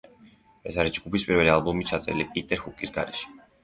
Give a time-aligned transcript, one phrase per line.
[0.71, 3.35] ეს არის ჯგუფის პირველი ალბომი, ჩაწერილი პიტერ ჰუკის გარეშე.